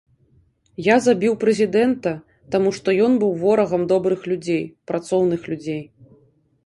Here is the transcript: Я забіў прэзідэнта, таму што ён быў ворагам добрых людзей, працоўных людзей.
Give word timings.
Я 0.85 0.95
забіў 1.07 1.33
прэзідэнта, 1.43 2.13
таму 2.55 2.73
што 2.77 2.87
ён 3.09 3.21
быў 3.25 3.31
ворагам 3.45 3.85
добрых 3.95 4.21
людзей, 4.33 4.61
працоўных 4.93 5.41
людзей. 5.53 5.81